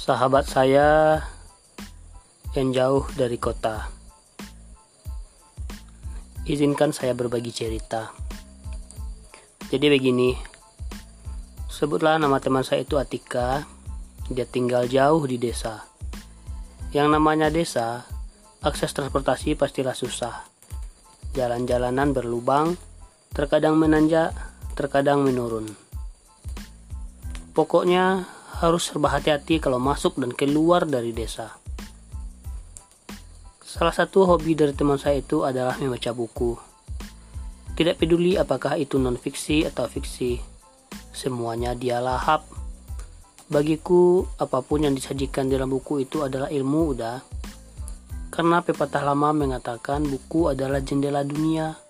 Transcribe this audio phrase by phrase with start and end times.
[0.00, 1.20] sahabat saya
[2.56, 3.92] yang jauh dari kota.
[6.48, 8.08] Izinkan saya berbagi cerita.
[9.68, 10.32] Jadi begini,
[11.68, 13.68] sebutlah nama teman saya itu Atika.
[14.32, 15.84] Dia tinggal jauh di desa.
[16.96, 18.08] Yang namanya desa,
[18.64, 20.48] akses transportasi pastilah susah.
[21.36, 22.72] Jalan-jalanan berlubang,
[23.36, 24.32] terkadang menanjak,
[24.72, 25.68] terkadang menurun.
[27.52, 31.56] Pokoknya harus serba hati-hati kalau masuk dan keluar dari desa.
[33.64, 36.60] Salah satu hobi dari teman saya itu adalah membaca buku.
[37.72, 40.36] Tidak peduli apakah itu non-fiksi atau fiksi,
[41.16, 42.44] semuanya dia lahap.
[43.48, 47.16] Bagiku, apa pun yang disajikan dalam buku itu adalah ilmu udah.
[48.28, 51.80] Karena pepatah lama mengatakan buku adalah jendela dunia.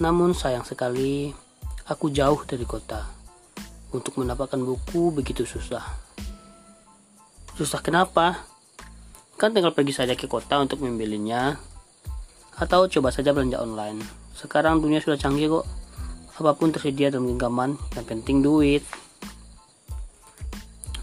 [0.00, 1.28] Namun sayang sekali,
[1.84, 3.19] aku jauh dari kota
[3.90, 5.82] untuk mendapatkan buku begitu susah.
[7.58, 8.46] Susah kenapa?
[9.36, 11.58] Kan tinggal pergi saja ke kota untuk membelinya.
[12.60, 14.00] Atau coba saja belanja online.
[14.36, 15.66] Sekarang dunia sudah canggih kok.
[16.40, 18.80] Apa pun tersedia dalam genggaman, yang penting duit.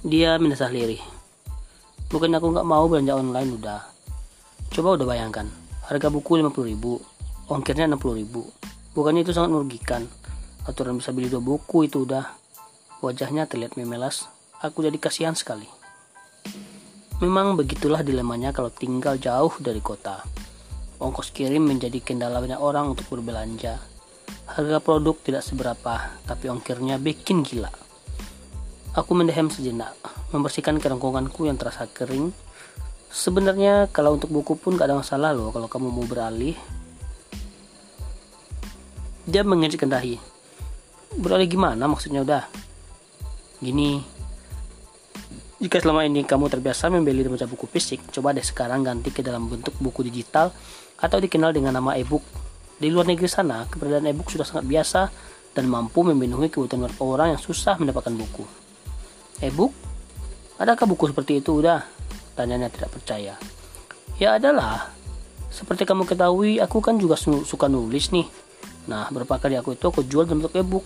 [0.02, 1.02] Dia mendasar lirih.
[2.10, 3.82] Bukan aku nggak mau belanja online udah.
[4.74, 5.46] Coba udah bayangkan,
[5.86, 6.98] harga buku 50 ribu,
[7.52, 8.48] ongkirnya 60 ribu.
[8.98, 10.10] Bukannya itu sangat merugikan.
[10.66, 12.47] Aturan bisa beli dua buku itu udah
[12.98, 14.26] Wajahnya terlihat memelas.
[14.58, 15.70] Aku jadi kasihan sekali.
[17.22, 20.26] Memang begitulah dilemanya kalau tinggal jauh dari kota.
[20.98, 23.78] Ongkos kirim menjadi kendala banyak orang untuk berbelanja.
[24.50, 27.70] Harga produk tidak seberapa, tapi ongkirnya bikin gila.
[28.98, 29.94] Aku mendehem sejenak,
[30.34, 32.34] membersihkan kerongkonganku yang terasa kering.
[33.14, 36.58] Sebenarnya kalau untuk buku pun gak ada masalah loh kalau kamu mau beralih.
[39.30, 40.18] Dia mengejekkan dahi.
[41.14, 42.67] Beralih gimana maksudnya udah?
[43.58, 43.98] Gini,
[45.58, 49.50] jika selama ini kamu terbiasa membeli dan buku fisik, coba deh sekarang ganti ke dalam
[49.50, 50.54] bentuk buku digital
[51.02, 52.22] atau dikenal dengan nama e-book.
[52.78, 55.10] Di luar negeri sana, keberadaan e-book sudah sangat biasa
[55.58, 58.46] dan mampu memenuhi kebutuhan orang yang susah mendapatkan buku.
[59.42, 59.74] E-book?
[60.62, 61.58] Adakah buku seperti itu?
[61.58, 61.82] Udah,
[62.38, 63.34] tanyanya tidak percaya.
[64.22, 64.94] Ya adalah.
[65.50, 68.30] Seperti kamu ketahui, aku kan juga suka nulis nih.
[68.86, 70.86] Nah, berapa kali aku itu aku jual dalam bentuk e-book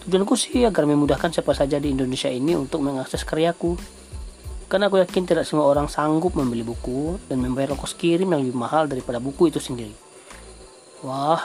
[0.00, 3.76] Tujuanku sih agar memudahkan siapa saja di Indonesia ini untuk mengakses karyaku.
[4.70, 8.56] Karena aku yakin tidak semua orang sanggup membeli buku dan membayar ongkos kirim yang lebih
[8.56, 9.92] mahal daripada buku itu sendiri.
[11.04, 11.42] Wah,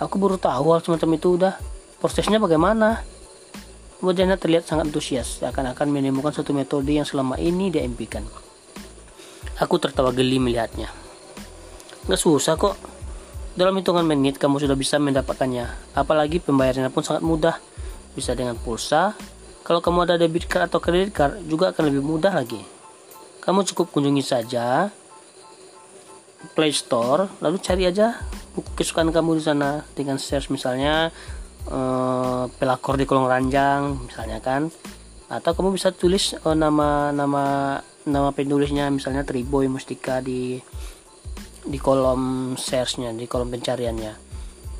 [0.00, 1.54] aku baru tahu hal semacam itu udah.
[2.02, 3.06] Prosesnya bagaimana?
[4.02, 8.26] Wajahnya terlihat sangat antusias, akan-akan menemukan suatu metode yang selama ini dia impikan.
[9.62, 10.90] Aku tertawa geli melihatnya.
[12.10, 12.74] Gak susah kok.
[13.54, 15.94] Dalam hitungan menit kamu sudah bisa mendapatkannya.
[15.94, 17.54] Apalagi pembayarannya pun sangat mudah
[18.12, 19.16] bisa dengan pulsa.
[19.62, 22.60] Kalau kamu ada debit card atau kredit card juga akan lebih mudah lagi.
[23.42, 24.90] Kamu cukup kunjungi saja
[26.54, 28.18] Play Store, lalu cari aja
[28.52, 31.14] buku kesukaan kamu di sana dengan search misalnya
[31.70, 34.66] eh, pelakor di kolong ranjang misalnya kan.
[35.30, 40.58] Atau kamu bisa tulis eh, nama nama nama penulisnya misalnya Triboy Mustika di
[41.62, 44.12] di kolom searchnya di kolom pencariannya.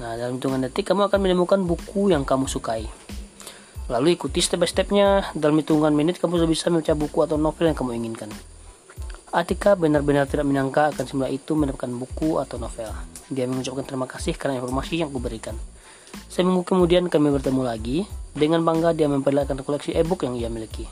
[0.03, 2.91] Nah, dalam hitungan detik kamu akan menemukan buku yang kamu sukai.
[3.92, 5.28] Lalu ikuti step by stepnya.
[5.36, 8.32] Dalam hitungan menit kamu sudah bisa membaca buku atau novel yang kamu inginkan.
[9.28, 12.88] Atika benar-benar tidak menyangka akan semudah itu mendapatkan buku atau novel.
[13.28, 15.52] Dia mengucapkan terima kasih karena informasi yang kuberikan.
[16.32, 18.08] Seminggu kemudian kami bertemu lagi.
[18.32, 20.88] Dengan bangga dia memperlihatkan koleksi e-book yang ia miliki.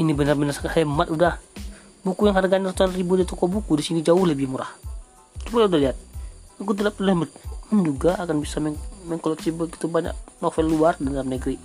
[0.00, 1.36] Ini benar-benar sangat hemat udah.
[2.00, 4.72] Buku yang harganya ratusan ribu di toko buku di sini jauh lebih murah.
[5.44, 5.96] Coba udah lihat.
[6.64, 7.12] Aku tidak pernah
[7.72, 8.76] menduga akan bisa meng
[9.08, 11.56] mengkoleksi begitu banyak novel luar dan dalam negeri.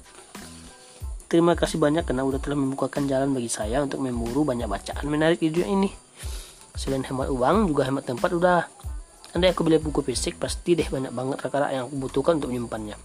[1.27, 5.43] Terima kasih banyak karena udah telah membukakan jalan bagi saya untuk memburu banyak bacaan menarik
[5.43, 5.89] di dunia ini.
[6.71, 8.63] Selain hemat uang, juga hemat tempat udah.
[9.35, 12.95] Andai aku beli buku fisik, pasti deh banyak banget raka yang aku butuhkan untuk menyimpannya.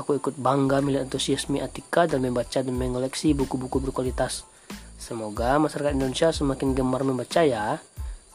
[0.00, 4.48] Aku ikut bangga melihat antusiasme Atika dan membaca dan mengoleksi buku-buku berkualitas.
[4.96, 7.80] Semoga masyarakat Indonesia semakin gemar membaca ya,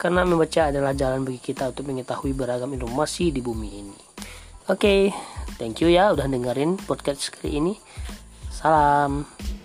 [0.01, 3.99] karena membaca adalah jalan bagi kita untuk mengetahui beragam informasi di bumi ini.
[4.65, 5.01] Oke, okay,
[5.61, 7.73] thank you ya udah dengerin podcast kali ini.
[8.49, 9.60] Salam.